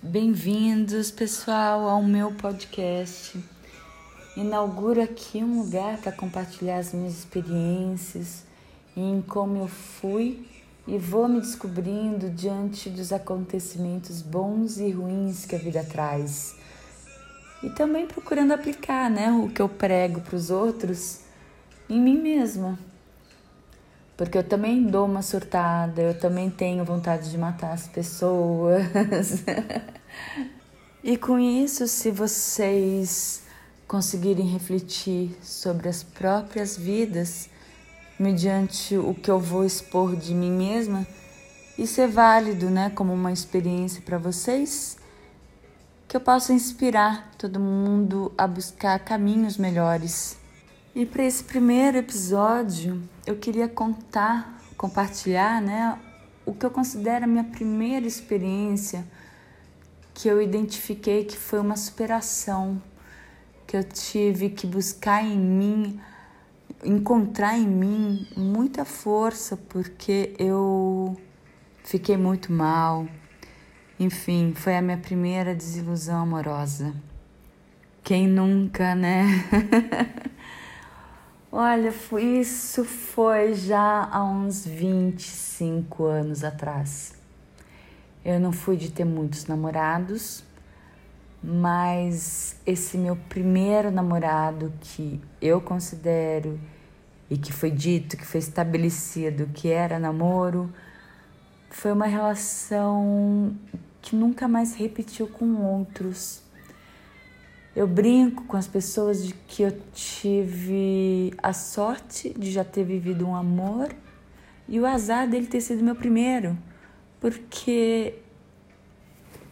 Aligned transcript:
Bem-vindos, 0.00 1.10
pessoal, 1.10 1.88
ao 1.88 2.04
meu 2.04 2.30
podcast. 2.30 3.36
Inauguro 4.36 5.02
aqui 5.02 5.42
um 5.42 5.60
lugar 5.62 5.98
para 5.98 6.12
compartilhar 6.12 6.78
as 6.78 6.92
minhas 6.92 7.18
experiências 7.18 8.44
em 8.96 9.20
como 9.20 9.56
eu 9.56 9.66
fui 9.66 10.46
e 10.86 10.96
vou 10.96 11.26
me 11.26 11.40
descobrindo 11.40 12.30
diante 12.30 12.88
dos 12.88 13.12
acontecimentos 13.12 14.22
bons 14.22 14.78
e 14.78 14.88
ruins 14.92 15.44
que 15.44 15.56
a 15.56 15.58
vida 15.58 15.82
traz. 15.82 16.54
E 17.60 17.68
também 17.70 18.06
procurando 18.06 18.52
aplicar, 18.52 19.10
né, 19.10 19.32
o 19.32 19.48
que 19.48 19.60
eu 19.60 19.68
prego 19.68 20.20
para 20.20 20.36
os 20.36 20.48
outros 20.48 21.22
em 21.90 22.00
mim 22.00 22.22
mesma. 22.22 22.78
Porque 24.18 24.36
eu 24.36 24.42
também 24.42 24.82
dou 24.82 25.06
uma 25.06 25.22
surtada, 25.22 26.02
eu 26.02 26.18
também 26.18 26.50
tenho 26.50 26.84
vontade 26.84 27.30
de 27.30 27.38
matar 27.38 27.72
as 27.72 27.86
pessoas. 27.86 29.44
e 31.04 31.16
com 31.16 31.38
isso, 31.38 31.86
se 31.86 32.10
vocês 32.10 33.44
conseguirem 33.86 34.44
refletir 34.44 35.38
sobre 35.40 35.88
as 35.88 36.02
próprias 36.02 36.76
vidas, 36.76 37.48
mediante 38.18 38.96
o 38.96 39.14
que 39.14 39.30
eu 39.30 39.38
vou 39.38 39.64
expor 39.64 40.16
de 40.16 40.34
mim 40.34 40.50
mesma, 40.50 41.06
isso 41.78 42.00
é 42.00 42.08
válido, 42.08 42.68
né, 42.68 42.90
como 42.90 43.12
uma 43.14 43.30
experiência 43.30 44.02
para 44.02 44.18
vocês, 44.18 44.96
que 46.08 46.16
eu 46.16 46.20
possa 46.20 46.52
inspirar 46.52 47.30
todo 47.38 47.60
mundo 47.60 48.32
a 48.36 48.48
buscar 48.48 48.98
caminhos 48.98 49.56
melhores 49.56 50.37
e 50.98 51.06
para 51.06 51.22
esse 51.22 51.44
primeiro 51.44 51.96
episódio, 51.96 53.00
eu 53.24 53.36
queria 53.36 53.68
contar, 53.68 54.60
compartilhar, 54.76 55.62
né, 55.62 55.96
o 56.44 56.52
que 56.52 56.66
eu 56.66 56.72
considero 56.72 57.24
a 57.24 57.28
minha 57.28 57.44
primeira 57.44 58.04
experiência 58.04 59.06
que 60.12 60.26
eu 60.26 60.42
identifiquei 60.42 61.24
que 61.24 61.36
foi 61.36 61.60
uma 61.60 61.76
superação, 61.76 62.82
que 63.64 63.76
eu 63.76 63.84
tive 63.84 64.50
que 64.50 64.66
buscar 64.66 65.22
em 65.22 65.38
mim, 65.38 66.00
encontrar 66.82 67.56
em 67.56 67.68
mim 67.68 68.26
muita 68.36 68.84
força, 68.84 69.56
porque 69.56 70.34
eu 70.36 71.16
fiquei 71.84 72.16
muito 72.16 72.52
mal. 72.52 73.06
Enfim, 74.00 74.52
foi 74.52 74.76
a 74.76 74.82
minha 74.82 74.98
primeira 74.98 75.54
desilusão 75.54 76.22
amorosa. 76.22 76.92
Quem 78.02 78.26
nunca, 78.26 78.96
né? 78.96 79.26
Olha, 81.50 81.94
isso 82.20 82.84
foi 82.84 83.54
já 83.54 84.06
há 84.12 84.22
uns 84.22 84.66
25 84.66 86.04
anos 86.04 86.44
atrás. 86.44 87.14
Eu 88.22 88.38
não 88.38 88.52
fui 88.52 88.76
de 88.76 88.92
ter 88.92 89.06
muitos 89.06 89.46
namorados, 89.46 90.44
mas 91.42 92.60
esse 92.66 92.98
meu 92.98 93.16
primeiro 93.30 93.90
namorado 93.90 94.70
que 94.78 95.18
eu 95.40 95.58
considero 95.58 96.60
e 97.30 97.38
que 97.38 97.50
foi 97.50 97.70
dito, 97.70 98.18
que 98.18 98.26
foi 98.26 98.40
estabelecido 98.40 99.46
que 99.46 99.68
era 99.70 99.98
namoro, 99.98 100.70
foi 101.70 101.92
uma 101.92 102.06
relação 102.06 103.56
que 104.02 104.14
nunca 104.14 104.46
mais 104.46 104.74
repetiu 104.74 105.26
com 105.26 105.62
outros. 105.62 106.42
Eu 107.78 107.86
brinco 107.86 108.42
com 108.46 108.56
as 108.56 108.66
pessoas 108.66 109.24
de 109.24 109.32
que 109.32 109.62
eu 109.62 109.70
tive 109.94 111.32
a 111.40 111.52
sorte 111.52 112.34
de 112.36 112.50
já 112.50 112.64
ter 112.64 112.82
vivido 112.82 113.24
um 113.24 113.36
amor 113.36 113.94
e 114.66 114.80
o 114.80 114.84
azar 114.84 115.28
dele 115.28 115.46
ter 115.46 115.60
sido 115.60 115.84
meu 115.84 115.94
primeiro, 115.94 116.58
porque 117.20 118.16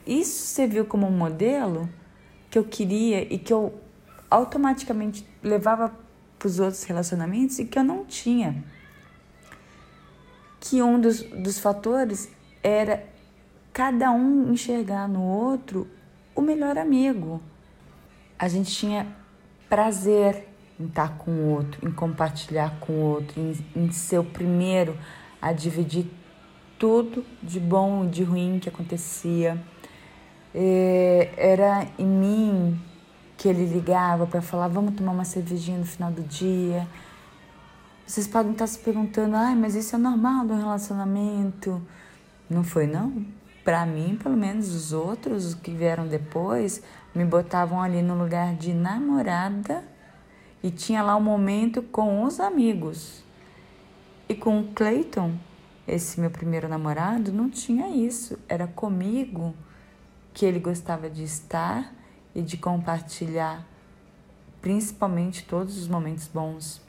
isso 0.05 0.45
serviu 0.45 0.85
como 0.85 1.07
um 1.07 1.17
modelo 1.17 1.89
que 2.51 2.59
eu 2.59 2.65
queria 2.65 3.33
e 3.33 3.39
que 3.39 3.53
eu 3.53 3.81
automaticamente 4.29 5.25
levava 5.41 5.95
para 6.37 6.49
os 6.49 6.59
outros 6.59 6.83
relacionamentos 6.83 7.61
e 7.61 7.65
que 7.65 7.79
eu 7.79 7.85
não 7.85 8.05
tinha. 8.05 8.65
Que 10.59 10.83
um 10.83 11.01
dos, 11.01 11.23
dos 11.23 11.61
fatores 11.61 12.29
era 12.61 13.07
cada 13.73 14.11
um 14.11 14.53
enxergar 14.53 15.07
no 15.07 15.23
outro 15.23 15.87
o 16.35 16.43
melhor 16.43 16.77
amigo 16.77 17.41
a 18.39 18.49
gente 18.49 18.71
tinha 18.71 19.07
prazer 19.69 20.49
em 20.79 20.87
estar 20.87 21.17
com 21.19 21.31
o 21.31 21.51
outro, 21.55 21.89
em 21.89 21.91
compartilhar 21.91 22.79
com 22.81 22.93
o 22.93 23.01
outro, 23.01 23.41
em, 23.41 23.55
em 23.75 23.91
ser 23.91 24.19
o 24.19 24.25
primeiro 24.25 24.97
a 25.41 25.53
dividir 25.53 26.07
tudo 26.79 27.25
de 27.43 27.59
bom 27.59 28.05
e 28.05 28.09
de 28.09 28.23
ruim 28.23 28.59
que 28.59 28.69
acontecia. 28.69 29.61
É, 30.55 31.31
era 31.37 31.87
em 31.99 32.07
mim 32.07 32.81
que 33.37 33.49
ele 33.49 33.67
ligava 33.67 34.27
para 34.27 34.43
falar: 34.43 34.69
vamos 34.69 34.95
tomar 34.95 35.13
uma 35.13 35.25
cervejinha 35.25 35.79
no 35.79 35.87
final 35.87 36.11
do 36.11 36.23
dia. 36.23 36.87
Vocês 38.07 38.27
podem 38.27 38.53
estar 38.53 38.67
se 38.67 38.79
perguntando: 38.79 39.37
ai, 39.37 39.55
mas 39.55 39.75
isso 39.75 39.95
é 39.95 39.99
normal 39.99 40.47
do 40.47 40.55
relacionamento? 40.55 41.81
Não 42.49 42.63
foi, 42.63 42.87
não? 42.87 43.25
Para 43.67 43.85
mim, 43.85 44.17
pelo 44.23 44.37
menos, 44.37 44.73
os 44.73 44.93
outros, 44.93 45.45
os 45.45 45.55
que 45.55 45.73
vieram 45.73 46.07
depois, 46.07 46.81
me 47.13 47.25
botavam 47.25 47.83
ali 47.83 48.01
no 48.01 48.17
lugar 48.17 48.55
de 48.55 48.73
namorada 48.73 49.83
e 50.63 50.71
tinha 50.71 51.03
lá 51.03 51.17
um 51.17 51.21
momento 51.21 51.83
com 51.83 52.23
os 52.23 52.39
amigos. 52.39 53.25
E 54.29 54.37
com 54.37 54.61
o 54.61 54.69
Clayton, 54.69 55.35
esse 55.85 56.21
meu 56.21 56.31
primeiro 56.31 56.69
namorado, 56.69 57.33
não 57.33 57.51
tinha 57.51 57.89
isso. 57.89 58.39
Era 58.49 58.69
comigo 58.69 59.53
que 60.33 60.47
ele 60.47 60.61
gostava 60.61 61.11
de 61.11 61.25
estar 61.25 61.93
e 62.37 62.43
de 62.43 62.57
compartilhar, 62.57 63.67
principalmente 64.63 65.45
todos 65.45 65.77
os 65.77 65.89
momentos 65.89 66.29
bons. 66.29 66.81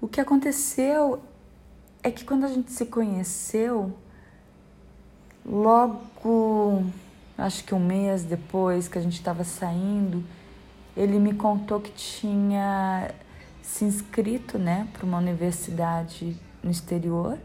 O 0.00 0.08
que 0.08 0.20
aconteceu 0.20 1.22
é 2.02 2.10
que 2.10 2.24
quando 2.24 2.42
a 2.42 2.48
gente 2.48 2.72
se 2.72 2.86
conheceu, 2.86 3.96
logo 5.44 6.84
acho 7.36 7.64
que 7.64 7.74
um 7.74 7.80
mês 7.80 8.22
depois 8.22 8.88
que 8.88 8.98
a 8.98 9.00
gente 9.00 9.14
estava 9.14 9.44
saindo, 9.44 10.24
ele 10.96 11.18
me 11.18 11.34
contou 11.34 11.80
que 11.80 11.90
tinha 11.92 13.10
se 13.62 13.84
inscrito 13.84 14.58
né, 14.58 14.88
para 14.92 15.04
uma 15.04 15.18
universidade 15.18 16.36
no 16.62 16.70
exterior. 16.70 17.38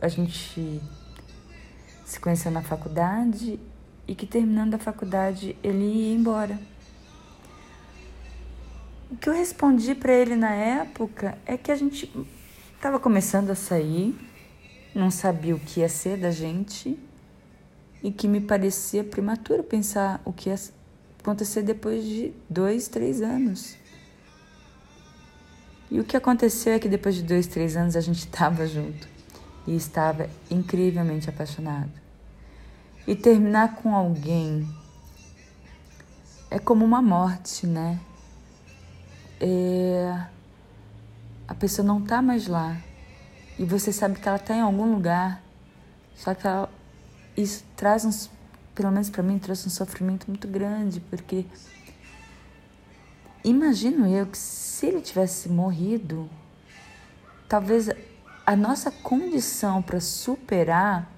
A 0.00 0.08
gente 0.08 0.80
se 2.04 2.20
conheceu 2.20 2.52
na 2.52 2.62
faculdade 2.62 3.58
e 4.06 4.14
que 4.14 4.26
terminando 4.26 4.74
a 4.74 4.78
faculdade 4.78 5.56
ele 5.62 5.84
ia 5.84 6.14
embora. 6.14 6.58
O 9.10 9.16
que 9.16 9.28
eu 9.28 9.32
respondi 9.32 9.94
para 9.94 10.12
ele 10.12 10.36
na 10.36 10.50
época 10.50 11.38
é 11.46 11.56
que 11.56 11.70
a 11.70 11.76
gente 11.76 12.10
estava 12.74 12.98
começando 12.98 13.50
a 13.50 13.54
sair, 13.54 14.14
não 14.94 15.10
sabia 15.10 15.56
o 15.56 15.60
que 15.60 15.80
ia 15.80 15.88
ser 15.88 16.16
da 16.16 16.30
gente 16.30 16.98
e 18.02 18.12
que 18.12 18.28
me 18.28 18.40
parecia 18.40 19.02
prematuro 19.02 19.62
pensar 19.64 20.22
o 20.24 20.32
que 20.32 20.50
ia 20.50 20.56
acontecer 21.20 21.62
depois 21.62 22.04
de 22.04 22.32
dois, 22.48 22.86
três 22.86 23.20
anos. 23.20 23.76
E 25.90 25.98
o 25.98 26.04
que 26.04 26.16
aconteceu 26.16 26.74
é 26.74 26.78
que 26.78 26.88
depois 26.88 27.14
de 27.14 27.22
dois, 27.22 27.46
três 27.46 27.76
anos 27.76 27.96
a 27.96 28.00
gente 28.00 28.20
estava 28.20 28.66
junto 28.66 29.08
e 29.66 29.74
estava 29.74 30.28
incrivelmente 30.50 31.28
apaixonado. 31.28 31.90
E 33.06 33.14
terminar 33.14 33.76
com 33.76 33.94
alguém 33.94 34.66
é 36.50 36.58
como 36.58 36.84
uma 36.84 37.02
morte, 37.02 37.66
né? 37.66 37.98
É... 39.40 40.24
A 41.46 41.54
pessoa 41.54 41.86
não 41.86 41.98
está 41.98 42.22
mais 42.22 42.46
lá 42.46 42.76
e 43.58 43.64
você 43.64 43.92
sabe 43.92 44.18
que 44.18 44.28
ela 44.28 44.36
está 44.36 44.54
em 44.54 44.60
algum 44.60 44.92
lugar, 44.92 45.42
só 46.14 46.34
que 46.34 46.46
ela 46.46 46.70
isso 47.36 47.64
traz 47.76 48.04
uns, 48.04 48.30
pelo 48.74 48.90
menos 48.90 49.10
para 49.10 49.22
mim, 49.22 49.38
trouxe 49.38 49.66
um 49.66 49.70
sofrimento 49.70 50.26
muito 50.28 50.46
grande, 50.46 51.00
porque 51.00 51.44
imagino 53.42 54.06
eu 54.06 54.26
que 54.26 54.38
se 54.38 54.86
ele 54.86 55.00
tivesse 55.00 55.48
morrido, 55.48 56.30
talvez 57.48 57.88
a 58.46 58.54
nossa 58.54 58.90
condição 58.90 59.82
para 59.82 60.00
superar 60.00 61.10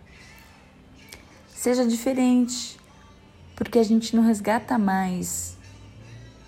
seja 1.49 1.87
diferente, 1.87 2.79
porque 3.55 3.79
a 3.79 3.83
gente 3.83 4.15
não 4.15 4.23
resgata 4.23 4.79
mais 4.79 5.57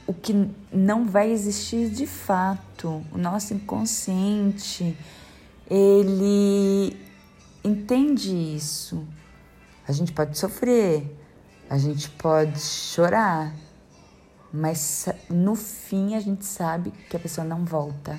o 0.06 0.14
que 0.14 0.48
não 0.72 1.06
vai 1.06 1.30
existir 1.30 1.90
de 1.90 2.06
fato. 2.06 3.04
O 3.12 3.18
nosso 3.18 3.52
inconsciente, 3.52 4.96
ele 5.70 6.96
entende 7.62 8.34
isso. 8.56 9.06
A 9.86 9.92
gente 9.92 10.12
pode 10.12 10.36
sofrer, 10.38 11.16
a 11.68 11.76
gente 11.78 12.10
pode 12.10 12.58
chorar, 12.60 13.54
mas 14.52 15.06
no 15.28 15.54
fim 15.54 16.14
a 16.14 16.20
gente 16.20 16.44
sabe 16.44 16.90
que 16.90 17.16
a 17.16 17.20
pessoa 17.20 17.46
não 17.46 17.64
volta. 17.64 18.18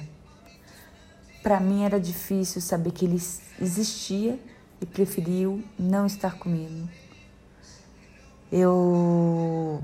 Para 1.41 1.59
mim 1.59 1.83
era 1.83 1.99
difícil 1.99 2.61
saber 2.61 2.91
que 2.91 3.05
ele 3.05 3.21
existia 3.59 4.39
e 4.81 4.85
preferiu 4.85 5.63
não 5.77 6.05
estar 6.05 6.37
comigo. 6.37 6.87
Eu, 8.51 9.81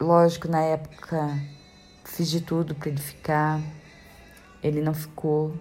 lógico, 0.00 0.48
na 0.48 0.60
época 0.62 1.40
fiz 2.04 2.28
de 2.28 2.40
tudo 2.40 2.74
para 2.74 2.88
ele 2.88 3.00
ficar, 3.00 3.60
ele 4.62 4.80
não 4.80 4.92
ficou. 4.92 5.54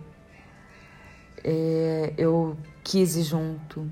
É, 1.44 2.13
eu 2.18 2.57
quis 2.83 3.15
ir 3.15 3.24
junto. 3.24 3.89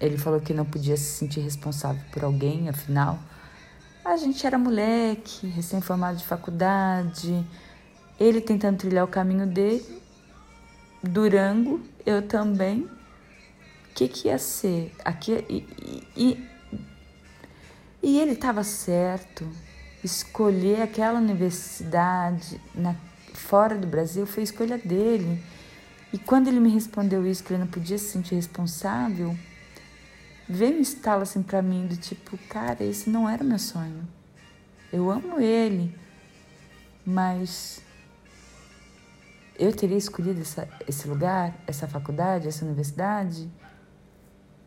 Ele 0.00 0.18
falou 0.18 0.40
que 0.40 0.52
não 0.52 0.64
podia 0.64 0.96
se 0.96 1.04
sentir 1.04 1.40
responsável 1.40 2.02
por 2.12 2.24
alguém, 2.24 2.68
afinal. 2.68 3.18
A 4.04 4.16
gente 4.16 4.46
era 4.46 4.58
moleque, 4.58 5.46
recém-formado 5.48 6.18
de 6.18 6.24
faculdade, 6.24 7.44
ele 8.20 8.40
tentando 8.40 8.78
trilhar 8.78 9.04
o 9.04 9.08
caminho 9.08 9.46
dele, 9.46 10.02
Durango, 11.02 11.80
eu 12.04 12.22
também. 12.22 12.82
O 12.82 13.94
que, 13.94 14.08
que 14.08 14.28
ia 14.28 14.38
ser? 14.38 14.92
Aqui, 15.04 15.44
e, 15.48 16.06
e, 16.16 16.48
e 18.02 18.18
ele 18.18 18.32
estava 18.32 18.62
certo. 18.62 19.46
Escolher 20.04 20.82
aquela 20.82 21.18
universidade 21.18 22.60
na, 22.74 22.94
fora 23.34 23.76
do 23.76 23.86
Brasil 23.86 24.26
foi 24.26 24.42
escolha 24.42 24.78
dele. 24.78 25.42
E 26.12 26.18
quando 26.18 26.48
ele 26.48 26.60
me 26.60 26.70
respondeu 26.70 27.26
isso, 27.26 27.42
que 27.42 27.52
ele 27.52 27.60
não 27.60 27.66
podia 27.66 27.98
se 27.98 28.06
sentir 28.06 28.34
responsável, 28.36 29.36
veio 30.48 30.78
um 30.78 30.80
estalo 30.80 31.22
assim 31.22 31.42
para 31.42 31.60
mim 31.60 31.86
do 31.86 31.96
tipo, 31.96 32.38
cara, 32.48 32.84
esse 32.84 33.10
não 33.10 33.28
era 33.28 33.42
meu 33.42 33.58
sonho. 33.58 34.06
Eu 34.92 35.10
amo 35.10 35.40
ele, 35.40 35.94
mas 37.04 37.82
eu 39.58 39.74
teria 39.74 39.96
escolhido 39.96 40.40
essa, 40.40 40.68
esse 40.86 41.08
lugar, 41.08 41.54
essa 41.66 41.88
faculdade, 41.88 42.46
essa 42.46 42.64
universidade? 42.64 43.50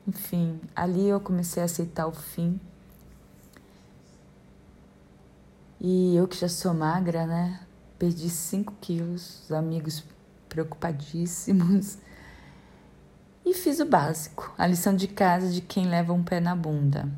Enfim, 0.07 0.59
ali 0.75 1.07
eu 1.07 1.19
comecei 1.19 1.62
a 1.62 1.65
aceitar 1.65 2.07
o 2.07 2.12
fim. 2.12 2.59
E 5.80 6.15
eu 6.15 6.27
que 6.27 6.36
já 6.36 6.50
sou 6.50 6.74
magra, 6.74 7.25
né? 7.25 7.62
Perdi 7.97 8.30
5 8.30 8.74
quilos, 8.81 9.44
os 9.44 9.51
amigos 9.51 10.03
preocupadíssimos. 10.50 11.98
E 13.46 13.54
fiz 13.54 13.80
o 13.80 13.86
básico, 13.86 14.54
a 14.57 14.68
lição 14.68 14.96
de 14.96 15.07
casa 15.07 15.50
de 15.50 15.62
quem 15.62 15.88
leva 15.88 16.12
um 16.12 16.24
pé 16.24 16.40
na 16.40 16.56
bunda. 16.56 17.10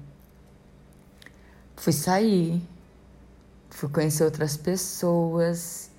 Fui 1.75 1.91
sair, 1.91 2.61
fui 3.69 3.89
conhecer 3.89 4.23
outras 4.23 4.55
pessoas, 4.55 5.89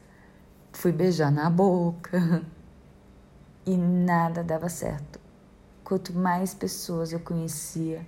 fui 0.73 0.93
beijar 0.93 1.33
na 1.33 1.51
boca 1.51 2.43
e 3.67 3.77
nada 3.77 4.45
dava 4.45 4.69
certo. 4.69 5.21
Quanto 5.83 6.15
mais 6.15 6.55
pessoas 6.55 7.13
eu 7.13 7.21
conhecia 7.21 8.07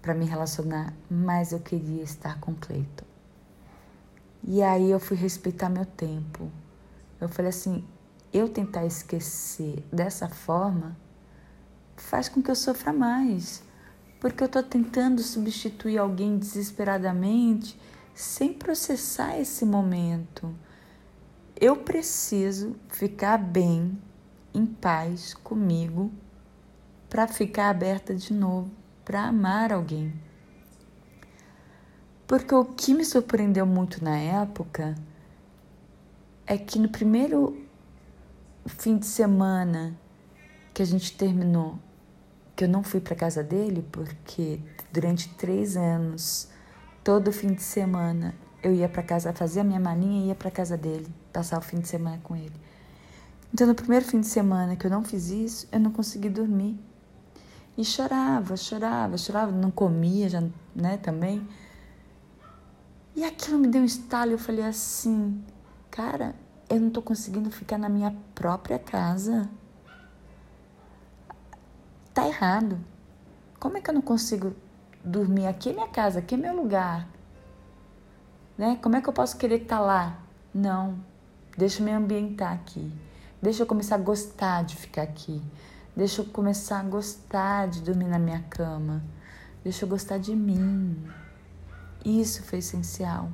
para 0.00 0.14
me 0.14 0.24
relacionar, 0.24 0.94
mais 1.10 1.52
eu 1.52 1.60
queria 1.60 2.02
estar 2.02 2.38
com 2.40 2.54
Cleiton. 2.54 3.04
E 4.44 4.62
aí 4.62 4.90
eu 4.90 4.98
fui 4.98 5.16
respeitar 5.16 5.68
meu 5.68 5.86
tempo. 5.86 6.50
Eu 7.20 7.28
falei 7.28 7.50
assim, 7.50 7.84
eu 8.32 8.48
tentar 8.48 8.86
esquecer 8.86 9.84
dessa 9.92 10.28
forma 10.28 10.96
faz 11.96 12.28
com 12.28 12.42
que 12.42 12.50
eu 12.50 12.56
sofra 12.56 12.92
mais, 12.92 13.62
porque 14.20 14.42
eu 14.42 14.46
estou 14.46 14.62
tentando 14.62 15.22
substituir 15.22 15.98
alguém 15.98 16.38
desesperadamente 16.38 17.78
sem 18.14 18.52
processar 18.52 19.38
esse 19.38 19.64
momento. 19.64 20.54
Eu 21.60 21.76
preciso 21.76 22.76
ficar 22.88 23.38
bem, 23.38 23.98
em 24.54 24.66
paz 24.66 25.34
comigo, 25.34 26.10
para 27.08 27.28
ficar 27.28 27.68
aberta 27.68 28.14
de 28.14 28.32
novo, 28.32 28.70
para 29.04 29.22
amar 29.24 29.72
alguém. 29.72 30.12
Porque 32.26 32.54
o 32.54 32.64
que 32.64 32.94
me 32.94 33.04
surpreendeu 33.04 33.66
muito 33.66 34.02
na 34.02 34.16
época 34.16 34.94
é 36.46 36.56
que 36.56 36.78
no 36.78 36.88
primeiro 36.88 37.62
fim 38.68 38.96
de 38.96 39.06
semana 39.06 39.98
que 40.72 40.82
a 40.82 40.86
gente 40.86 41.16
terminou, 41.16 41.78
que 42.54 42.64
eu 42.64 42.68
não 42.68 42.82
fui 42.82 43.00
para 43.00 43.14
casa 43.16 43.42
dele, 43.42 43.86
porque 43.90 44.60
durante 44.92 45.28
três 45.30 45.76
anos, 45.76 46.48
todo 47.02 47.32
fim 47.32 47.52
de 47.52 47.62
semana, 47.62 48.34
eu 48.62 48.72
ia 48.74 48.88
para 48.88 49.02
casa, 49.02 49.32
fazia 49.32 49.62
a 49.62 49.64
minha 49.64 49.80
malinha 49.80 50.24
e 50.24 50.28
ia 50.28 50.34
para 50.34 50.50
casa 50.50 50.76
dele, 50.76 51.06
passar 51.32 51.58
o 51.58 51.62
fim 51.62 51.80
de 51.80 51.88
semana 51.88 52.20
com 52.22 52.36
ele. 52.36 52.54
Então, 53.52 53.66
no 53.66 53.74
primeiro 53.74 54.04
fim 54.04 54.20
de 54.20 54.26
semana 54.26 54.76
que 54.76 54.86
eu 54.86 54.90
não 54.90 55.02
fiz 55.04 55.28
isso, 55.28 55.68
eu 55.70 55.80
não 55.80 55.90
consegui 55.90 56.30
dormir. 56.30 56.78
E 57.76 57.84
chorava, 57.84 58.56
chorava, 58.56 59.18
chorava, 59.18 59.50
não 59.50 59.70
comia 59.70 60.28
já, 60.28 60.42
né, 60.74 60.96
também. 60.96 61.46
E 63.14 63.24
aquilo 63.24 63.58
me 63.58 63.68
deu 63.68 63.82
um 63.82 63.84
estalo, 63.84 64.32
eu 64.32 64.38
falei 64.38 64.64
assim, 64.64 65.42
cara, 65.90 66.34
eu 66.76 66.80
não 66.80 66.90
tô 66.90 67.02
conseguindo 67.02 67.50
ficar 67.50 67.76
na 67.76 67.88
minha 67.88 68.16
própria 68.34 68.78
casa. 68.78 69.48
Tá 72.14 72.26
errado. 72.26 72.78
Como 73.60 73.76
é 73.76 73.80
que 73.80 73.90
eu 73.90 73.94
não 73.94 74.02
consigo 74.02 74.54
dormir 75.04 75.46
aqui 75.46 75.70
é 75.70 75.72
minha 75.72 75.88
casa, 75.88 76.18
aqui 76.18 76.34
é 76.34 76.38
meu 76.38 76.56
lugar? 76.56 77.06
Né? 78.56 78.78
Como 78.82 78.96
é 78.96 79.02
que 79.02 79.08
eu 79.08 79.12
posso 79.12 79.36
querer 79.36 79.62
estar 79.62 79.78
tá 79.78 79.82
lá? 79.82 80.18
Não. 80.54 80.98
Deixa 81.56 81.80
eu 81.80 81.84
me 81.84 81.92
ambientar 81.92 82.52
aqui. 82.52 82.90
Deixa 83.40 83.62
eu 83.62 83.66
começar 83.66 83.96
a 83.96 83.98
gostar 83.98 84.64
de 84.64 84.76
ficar 84.76 85.02
aqui. 85.02 85.42
Deixa 85.94 86.22
eu 86.22 86.26
começar 86.26 86.80
a 86.80 86.84
gostar 86.84 87.68
de 87.68 87.82
dormir 87.82 88.06
na 88.06 88.18
minha 88.18 88.42
cama. 88.48 89.02
Deixa 89.62 89.84
eu 89.84 89.88
gostar 89.88 90.18
de 90.18 90.34
mim. 90.34 90.96
Isso 92.04 92.42
foi 92.42 92.60
essencial. 92.60 93.30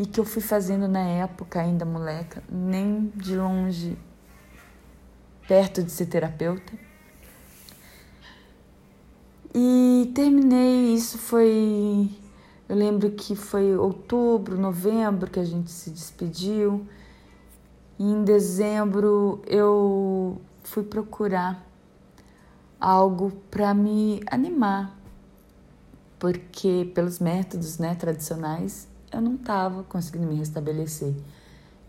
E 0.00 0.06
que 0.06 0.18
eu 0.18 0.24
fui 0.24 0.40
fazendo 0.40 0.88
na 0.88 1.00
época, 1.06 1.60
ainda 1.60 1.84
moleca, 1.84 2.42
nem 2.50 3.12
de 3.14 3.36
longe 3.36 3.98
perto 5.46 5.82
de 5.82 5.90
ser 5.90 6.06
terapeuta. 6.06 6.72
E 9.54 10.10
terminei, 10.14 10.94
isso 10.94 11.18
foi. 11.18 12.08
Eu 12.66 12.76
lembro 12.76 13.10
que 13.10 13.36
foi 13.36 13.76
outubro, 13.76 14.56
novembro 14.58 15.30
que 15.30 15.38
a 15.38 15.44
gente 15.44 15.70
se 15.70 15.90
despediu. 15.90 16.86
E 17.98 18.02
em 18.02 18.24
dezembro 18.24 19.42
eu 19.46 20.40
fui 20.62 20.82
procurar 20.82 21.62
algo 22.80 23.32
para 23.50 23.74
me 23.74 24.22
animar, 24.30 24.98
porque 26.18 26.90
pelos 26.94 27.18
métodos 27.18 27.76
né, 27.76 27.94
tradicionais 27.94 28.88
eu 29.12 29.20
não 29.20 29.34
estava 29.34 29.82
conseguindo 29.84 30.26
me 30.26 30.36
restabelecer. 30.36 31.14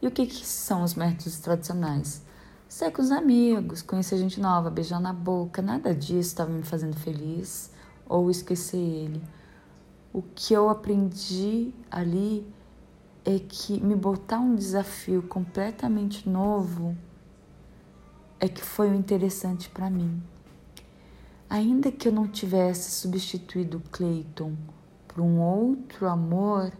E 0.01 0.07
o 0.07 0.11
que, 0.11 0.25
que 0.25 0.45
são 0.45 0.83
os 0.83 0.95
métodos 0.95 1.39
tradicionais? 1.39 2.23
sair 2.71 2.91
com 2.91 3.01
os 3.01 3.11
amigos, 3.11 3.81
conhecer 3.81 4.17
gente 4.17 4.39
nova, 4.39 4.69
beijar 4.69 5.01
na 5.01 5.11
boca, 5.11 5.61
nada 5.61 5.93
disso 5.93 6.29
estava 6.29 6.49
me 6.49 6.63
fazendo 6.63 6.95
feliz 6.95 7.69
ou 8.07 8.31
esquecer 8.31 8.77
ele. 8.77 9.21
O 10.13 10.21
que 10.21 10.53
eu 10.53 10.69
aprendi 10.69 11.73
ali 11.91 12.47
é 13.25 13.37
que 13.39 13.77
me 13.81 13.93
botar 13.93 14.39
um 14.39 14.55
desafio 14.55 15.21
completamente 15.21 16.29
novo 16.29 16.95
é 18.39 18.47
que 18.47 18.61
foi 18.61 18.89
o 18.89 18.95
interessante 18.95 19.69
para 19.69 19.89
mim. 19.89 20.23
Ainda 21.49 21.91
que 21.91 22.07
eu 22.07 22.13
não 22.13 22.25
tivesse 22.25 22.89
substituído 22.91 23.83
Clayton 23.91 24.55
por 25.09 25.21
um 25.21 25.41
outro 25.41 26.07
amor, 26.07 26.71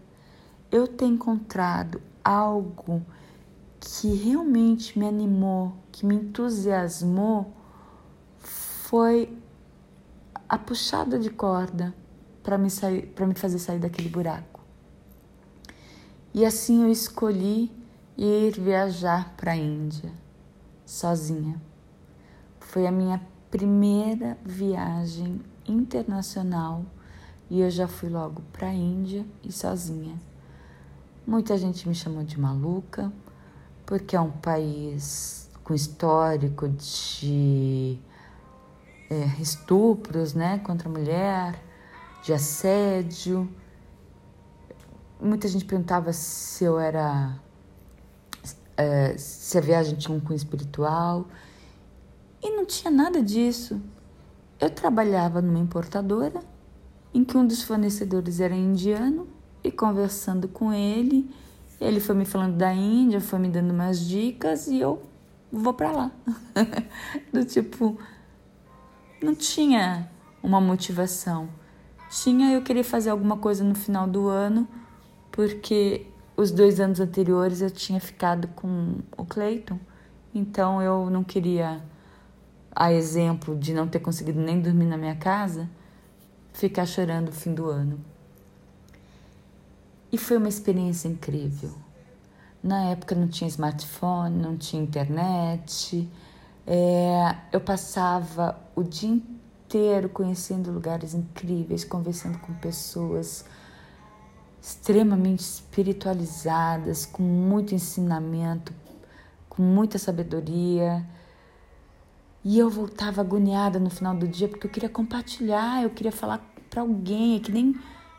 eu 0.72 0.88
tenho 0.88 1.14
encontrado 1.14 2.00
algo 2.24 3.04
que 3.78 4.14
realmente 4.14 4.98
me 4.98 5.06
animou, 5.06 5.74
que 5.92 6.06
me 6.06 6.14
entusiasmou, 6.14 7.52
foi 8.38 9.36
a 10.48 10.56
puxada 10.56 11.18
de 11.18 11.28
corda 11.28 11.94
para 12.42 12.56
me, 12.56 12.70
sair, 12.70 13.12
me 13.20 13.34
fazer 13.34 13.58
sair 13.58 13.78
daquele 13.78 14.08
buraco. 14.08 14.60
E 16.32 16.46
assim 16.46 16.84
eu 16.84 16.90
escolhi 16.90 17.70
ir 18.16 18.58
viajar 18.58 19.34
para 19.36 19.52
a 19.52 19.56
Índia, 19.56 20.10
sozinha. 20.86 21.60
Foi 22.60 22.86
a 22.86 22.92
minha 22.92 23.20
primeira 23.50 24.38
viagem 24.42 25.42
internacional 25.68 26.86
e 27.50 27.60
eu 27.60 27.70
já 27.70 27.86
fui 27.86 28.08
logo 28.08 28.40
para 28.52 28.68
a 28.68 28.74
Índia 28.74 29.26
e 29.44 29.52
sozinha. 29.52 30.31
Muita 31.24 31.56
gente 31.56 31.88
me 31.88 31.94
chamou 31.94 32.24
de 32.24 32.38
maluca, 32.38 33.12
porque 33.86 34.16
é 34.16 34.20
um 34.20 34.32
país 34.32 35.48
com 35.62 35.72
histórico 35.72 36.68
de 36.68 37.96
é, 39.08 39.40
estupros 39.40 40.34
né, 40.34 40.58
contra 40.58 40.88
a 40.88 40.92
mulher, 40.92 41.62
de 42.24 42.32
assédio. 42.32 43.48
Muita 45.20 45.46
gente 45.46 45.64
perguntava 45.64 46.12
se 46.12 46.64
eu 46.64 46.76
era. 46.76 47.38
É, 48.76 49.16
se 49.16 49.56
a 49.56 49.60
viagem 49.60 49.94
tinha 49.94 50.16
um 50.16 50.18
cunho 50.18 50.36
espiritual. 50.36 51.28
E 52.42 52.50
não 52.50 52.66
tinha 52.66 52.90
nada 52.90 53.22
disso. 53.22 53.80
Eu 54.58 54.70
trabalhava 54.70 55.40
numa 55.40 55.60
importadora 55.60 56.40
em 57.14 57.22
que 57.22 57.36
um 57.36 57.46
dos 57.46 57.62
fornecedores 57.62 58.40
era 58.40 58.56
indiano 58.56 59.28
e 59.64 59.70
conversando 59.70 60.48
com 60.48 60.72
ele, 60.72 61.30
ele 61.80 62.00
foi 62.00 62.14
me 62.14 62.24
falando 62.24 62.56
da 62.56 62.72
Índia, 62.72 63.20
foi 63.20 63.38
me 63.38 63.48
dando 63.48 63.72
umas 63.72 64.00
dicas 64.00 64.66
e 64.66 64.80
eu 64.80 65.02
vou 65.50 65.74
para 65.74 65.90
lá. 65.90 66.10
Do 67.32 67.44
tipo, 67.44 67.98
não 69.22 69.34
tinha 69.34 70.08
uma 70.42 70.60
motivação. 70.60 71.48
Tinha 72.10 72.52
eu 72.52 72.62
querer 72.62 72.82
fazer 72.82 73.10
alguma 73.10 73.36
coisa 73.36 73.64
no 73.64 73.74
final 73.74 74.06
do 74.06 74.28
ano, 74.28 74.68
porque 75.30 76.06
os 76.36 76.50
dois 76.50 76.78
anos 76.80 77.00
anteriores 77.00 77.62
eu 77.62 77.70
tinha 77.70 78.00
ficado 78.00 78.48
com 78.48 78.96
o 79.16 79.24
Cleiton, 79.24 79.78
então 80.34 80.82
eu 80.82 81.08
não 81.08 81.24
queria, 81.24 81.82
a 82.74 82.92
exemplo 82.92 83.56
de 83.56 83.72
não 83.72 83.88
ter 83.88 84.00
conseguido 84.00 84.40
nem 84.40 84.60
dormir 84.60 84.86
na 84.86 84.96
minha 84.96 85.16
casa, 85.16 85.68
ficar 86.52 86.84
chorando 86.86 87.28
o 87.28 87.32
fim 87.32 87.54
do 87.54 87.66
ano. 87.66 88.11
E 90.12 90.18
foi 90.18 90.36
uma 90.36 90.48
experiência 90.48 91.08
incrível. 91.08 91.72
Na 92.62 92.90
época 92.90 93.14
não 93.14 93.26
tinha 93.26 93.48
smartphone, 93.48 94.36
não 94.36 94.58
tinha 94.58 94.82
internet. 94.82 96.06
É, 96.66 97.34
eu 97.50 97.60
passava 97.60 98.60
o 98.76 98.82
dia 98.82 99.08
inteiro 99.08 100.10
conhecendo 100.10 100.70
lugares 100.70 101.14
incríveis, 101.14 101.82
conversando 101.82 102.38
com 102.38 102.52
pessoas 102.52 103.46
extremamente 104.60 105.40
espiritualizadas, 105.40 107.06
com 107.06 107.22
muito 107.22 107.74
ensinamento, 107.74 108.72
com 109.48 109.62
muita 109.62 109.98
sabedoria. 109.98 111.04
E 112.44 112.58
eu 112.58 112.68
voltava 112.68 113.22
agoniada 113.22 113.80
no 113.80 113.88
final 113.88 114.14
do 114.14 114.28
dia 114.28 114.46
porque 114.46 114.66
eu 114.66 114.70
queria 114.70 114.90
compartilhar, 114.90 115.82
eu 115.82 115.90
queria 115.90 116.12
falar 116.12 116.46
para 116.68 116.82
alguém, 116.82 117.36
é 117.36 117.40
que 117.40 117.50
nem 117.50 117.74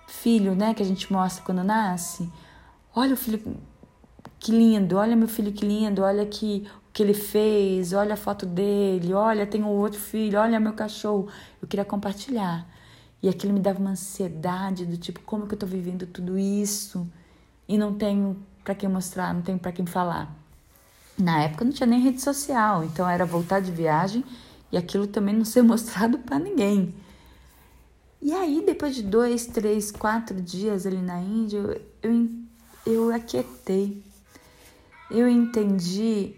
filho, 0.07 0.55
né, 0.55 0.73
que 0.73 0.83
a 0.83 0.85
gente 0.85 1.11
mostra 1.11 1.43
quando 1.43 1.63
nasce. 1.63 2.31
Olha 2.95 3.13
o 3.13 3.17
filho 3.17 3.57
que 4.39 4.51
lindo, 4.51 4.97
olha 4.97 5.15
meu 5.15 5.27
filho 5.27 5.51
que 5.51 5.65
lindo, 5.65 6.01
olha 6.01 6.25
que 6.25 6.67
que 6.93 7.01
ele 7.01 7.15
fez, 7.15 7.91
olha 7.91 8.13
a 8.13 8.17
foto 8.17 8.45
dele, 8.45 9.13
olha, 9.13 9.47
tem 9.47 9.63
um 9.63 9.67
outro 9.67 9.99
filho, 9.99 10.39
olha 10.39 10.59
meu 10.59 10.73
cachorro. 10.73 11.27
Eu 11.59 11.67
queria 11.67 11.83
compartilhar. 11.83 12.67
E 13.21 13.27
aquilo 13.27 13.51
me 13.51 13.59
dava 13.59 13.79
uma 13.79 13.91
ansiedade 13.91 14.85
do 14.85 14.95
tipo, 14.95 15.19
como 15.21 15.47
que 15.47 15.55
eu 15.55 15.59
tô 15.59 15.65
vivendo 15.65 16.05
tudo 16.05 16.37
isso 16.37 17.09
e 17.67 17.77
não 17.77 17.95
tenho 17.95 18.37
para 18.63 18.75
quem 18.75 18.87
mostrar, 18.87 19.33
não 19.33 19.41
tenho 19.41 19.57
para 19.57 19.71
quem 19.71 19.85
falar. 19.85 20.31
Na 21.17 21.41
época 21.43 21.65
não 21.65 21.71
tinha 21.71 21.87
nem 21.87 21.99
rede 21.99 22.21
social, 22.21 22.83
então 22.83 23.09
era 23.09 23.25
voltar 23.25 23.59
de 23.59 23.71
viagem 23.71 24.23
e 24.71 24.77
aquilo 24.77 25.07
também 25.07 25.33
não 25.35 25.45
ser 25.45 25.61
mostrado 25.63 26.19
para 26.19 26.37
ninguém. 26.37 26.93
E 28.25 28.31
aí, 28.31 28.63
depois 28.65 28.95
de 28.95 29.03
dois, 29.03 29.45
três, 29.47 29.91
quatro 29.91 30.41
dias 30.41 30.85
ali 30.85 31.01
na 31.01 31.19
Índia, 31.19 31.57
eu, 32.01 32.29
eu, 32.85 33.13
aquietei. 33.13 34.01
Eu 35.11 35.27
entendi 35.27 36.33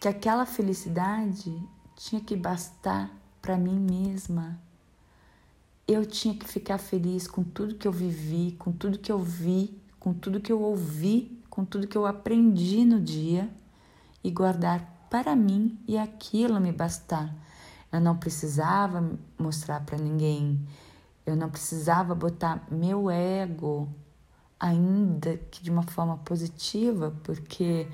que 0.00 0.06
aquela 0.06 0.46
felicidade 0.46 1.52
tinha 1.96 2.20
que 2.20 2.36
bastar 2.36 3.10
para 3.42 3.56
mim 3.56 3.74
mesma. 3.80 4.56
Eu 5.88 6.06
tinha 6.06 6.36
que 6.36 6.46
ficar 6.46 6.78
feliz 6.78 7.26
com 7.26 7.42
tudo 7.42 7.74
que 7.74 7.88
eu 7.88 7.92
vivi, 7.92 8.52
com 8.56 8.70
tudo 8.70 8.96
que 8.96 9.10
eu 9.10 9.18
vi, 9.18 9.76
com 9.98 10.14
tudo 10.14 10.40
que 10.40 10.52
eu 10.52 10.62
ouvi, 10.62 11.42
com 11.50 11.64
tudo 11.64 11.88
que 11.88 11.98
eu 11.98 12.06
aprendi 12.06 12.84
no 12.84 13.00
dia 13.00 13.50
e 14.22 14.30
guardar 14.30 15.08
para 15.10 15.34
mim 15.34 15.76
e 15.88 15.98
aquilo 15.98 16.60
me 16.60 16.70
bastar. 16.70 17.34
Eu 17.90 18.00
não 18.00 18.16
precisava 18.16 19.18
mostrar 19.36 19.80
para 19.84 19.98
ninguém. 19.98 20.64
Eu 21.26 21.36
não 21.36 21.48
precisava 21.48 22.14
botar 22.14 22.66
meu 22.70 23.10
ego, 23.10 23.88
ainda 24.60 25.38
que 25.50 25.62
de 25.62 25.70
uma 25.70 25.82
forma 25.82 26.18
positiva, 26.18 27.14
porque 27.22 27.88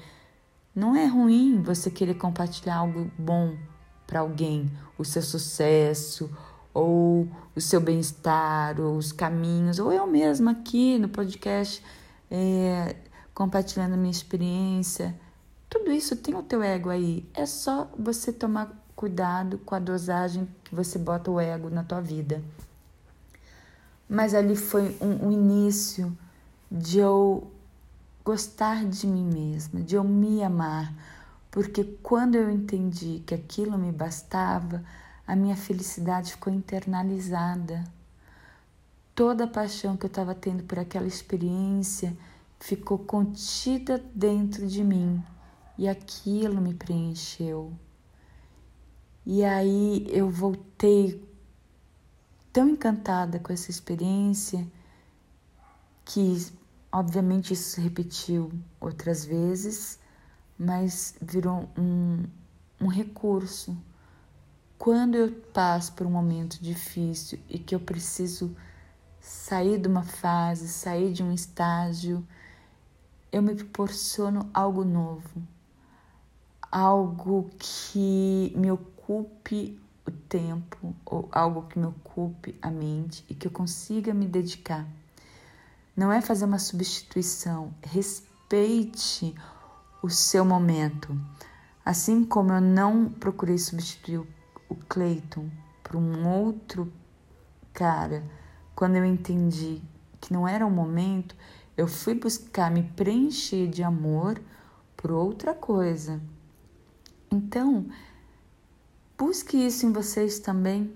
não 0.74 0.96
é 0.96 1.06
ruim 1.06 1.62
você 1.62 1.90
querer 1.90 2.14
compartilhar 2.14 2.76
algo 2.76 3.10
bom 3.16 3.56
para 4.04 4.20
alguém, 4.20 4.68
o 4.98 5.04
seu 5.04 5.22
sucesso, 5.22 6.28
ou 6.74 7.28
o 7.54 7.60
seu 7.60 7.80
bem-estar, 7.80 8.80
ou 8.80 8.96
os 8.96 9.12
caminhos, 9.12 9.78
ou 9.78 9.92
eu 9.92 10.08
mesma 10.08 10.50
aqui 10.50 10.98
no 10.98 11.08
podcast 11.08 11.84
é, 12.28 12.96
compartilhando 13.32 13.96
minha 13.96 14.10
experiência. 14.10 15.18
Tudo 15.68 15.92
isso 15.92 16.16
tem 16.16 16.34
o 16.34 16.42
teu 16.42 16.64
ego 16.64 16.90
aí. 16.90 17.28
É 17.32 17.46
só 17.46 17.88
você 17.96 18.32
tomar 18.32 18.76
cuidado 18.96 19.58
com 19.58 19.76
a 19.76 19.78
dosagem 19.78 20.48
que 20.64 20.74
você 20.74 20.98
bota 20.98 21.30
o 21.30 21.38
ego 21.38 21.70
na 21.70 21.84
tua 21.84 22.00
vida 22.00 22.42
mas 24.10 24.34
ali 24.34 24.56
foi 24.56 24.96
um, 25.00 25.28
um 25.28 25.30
início 25.30 26.18
de 26.68 26.98
eu 26.98 27.48
gostar 28.24 28.84
de 28.84 29.06
mim 29.06 29.24
mesma, 29.24 29.80
de 29.80 29.94
eu 29.94 30.02
me 30.02 30.42
amar, 30.42 30.92
porque 31.48 31.84
quando 32.02 32.34
eu 32.34 32.50
entendi 32.50 33.22
que 33.24 33.32
aquilo 33.32 33.78
me 33.78 33.92
bastava, 33.92 34.82
a 35.24 35.36
minha 35.36 35.54
felicidade 35.54 36.32
ficou 36.32 36.52
internalizada. 36.52 37.84
Toda 39.14 39.44
a 39.44 39.48
paixão 39.48 39.96
que 39.96 40.06
eu 40.06 40.08
estava 40.08 40.34
tendo 40.34 40.64
por 40.64 40.80
aquela 40.80 41.06
experiência 41.06 42.16
ficou 42.58 42.98
contida 42.98 44.02
dentro 44.12 44.66
de 44.66 44.82
mim 44.82 45.22
e 45.78 45.88
aquilo 45.88 46.60
me 46.60 46.74
preencheu. 46.74 47.72
E 49.24 49.44
aí 49.44 50.04
eu 50.10 50.28
voltei 50.28 51.29
tão 52.52 52.68
encantada 52.68 53.38
com 53.38 53.52
essa 53.52 53.70
experiência 53.70 54.66
que, 56.04 56.46
obviamente, 56.90 57.52
isso 57.52 57.70
se 57.70 57.80
repetiu 57.80 58.52
outras 58.80 59.24
vezes, 59.24 59.98
mas 60.58 61.14
virou 61.20 61.68
um, 61.78 62.24
um 62.80 62.88
recurso. 62.88 63.76
Quando 64.76 65.14
eu 65.14 65.30
passo 65.52 65.92
por 65.92 66.06
um 66.06 66.10
momento 66.10 66.58
difícil 66.60 67.38
e 67.48 67.58
que 67.58 67.74
eu 67.74 67.80
preciso 67.80 68.56
sair 69.20 69.78
de 69.78 69.86
uma 69.86 70.02
fase, 70.02 70.68
sair 70.68 71.12
de 71.12 71.22
um 71.22 71.32
estágio, 71.32 72.26
eu 73.30 73.42
me 73.42 73.54
proporciono 73.54 74.50
algo 74.52 74.84
novo, 74.84 75.42
algo 76.72 77.50
que 77.58 78.52
me 78.56 78.70
ocupe 78.70 79.78
o 80.10 80.16
tempo 80.28 80.94
ou 81.04 81.28
algo 81.32 81.62
que 81.62 81.78
me 81.78 81.86
ocupe 81.86 82.56
a 82.60 82.70
mente 82.70 83.24
e 83.28 83.34
que 83.34 83.46
eu 83.46 83.50
consiga 83.50 84.12
me 84.12 84.26
dedicar. 84.26 84.86
Não 85.96 86.12
é 86.12 86.20
fazer 86.20 86.44
uma 86.44 86.58
substituição, 86.58 87.74
respeite 87.82 89.34
o 90.02 90.08
seu 90.08 90.44
momento. 90.44 91.18
Assim 91.84 92.24
como 92.24 92.52
eu 92.52 92.60
não 92.60 93.08
procurei 93.08 93.58
substituir 93.58 94.18
o 94.68 94.74
Clayton 94.88 95.48
por 95.82 95.96
um 95.96 96.28
outro 96.28 96.92
cara, 97.72 98.22
quando 98.74 98.96
eu 98.96 99.04
entendi 99.04 99.82
que 100.20 100.32
não 100.32 100.46
era 100.46 100.66
o 100.66 100.70
momento, 100.70 101.34
eu 101.76 101.88
fui 101.88 102.14
buscar 102.14 102.70
me 102.70 102.82
preencher 102.82 103.68
de 103.68 103.82
amor 103.82 104.40
por 104.96 105.10
outra 105.10 105.54
coisa. 105.54 106.20
Então, 107.30 107.86
Busque 109.20 109.54
isso 109.58 109.84
em 109.84 109.92
vocês 109.92 110.38
também. 110.38 110.94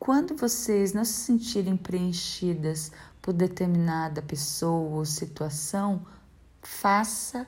Quando 0.00 0.34
vocês 0.34 0.92
não 0.92 1.04
se 1.04 1.12
sentirem 1.12 1.76
preenchidas 1.76 2.90
por 3.22 3.32
determinada 3.32 4.20
pessoa 4.20 4.96
ou 4.96 5.04
situação, 5.04 6.04
faça 6.60 7.46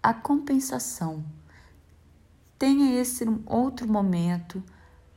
a 0.00 0.14
compensação. 0.14 1.24
Tenha 2.56 3.00
esse 3.00 3.24
outro 3.46 3.88
momento 3.88 4.62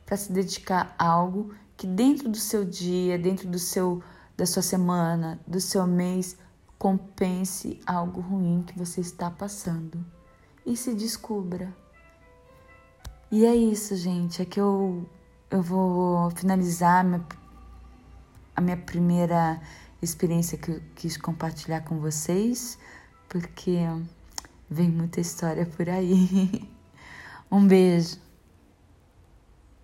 para 0.04 0.16
se 0.16 0.32
dedicar 0.32 0.92
a 0.98 1.06
algo 1.06 1.54
que 1.76 1.86
dentro 1.86 2.28
do 2.28 2.36
seu 2.36 2.64
dia, 2.64 3.16
dentro 3.16 3.46
do 3.48 3.60
seu 3.60 4.02
da 4.36 4.44
sua 4.44 4.62
semana, 4.62 5.38
do 5.46 5.60
seu 5.60 5.86
mês, 5.86 6.36
compense 6.76 7.78
algo 7.86 8.20
ruim 8.20 8.64
que 8.66 8.76
você 8.76 9.00
está 9.00 9.30
passando 9.30 10.04
e 10.66 10.76
se 10.76 10.92
descubra. 10.96 11.72
E 13.30 13.44
é 13.44 13.54
isso, 13.54 13.94
gente. 13.96 14.40
É 14.40 14.44
que 14.44 14.58
eu, 14.58 15.06
eu 15.50 15.62
vou 15.62 16.30
finalizar 16.30 17.04
minha, 17.04 17.24
a 18.56 18.60
minha 18.60 18.76
primeira 18.76 19.60
experiência 20.00 20.56
que 20.56 20.70
eu 20.70 20.80
quis 20.94 21.16
compartilhar 21.16 21.82
com 21.82 21.98
vocês, 21.98 22.78
porque 23.28 23.78
vem 24.70 24.88
muita 24.88 25.20
história 25.20 25.66
por 25.66 25.88
aí. 25.88 26.68
Um 27.50 27.66
beijo. 27.66 28.18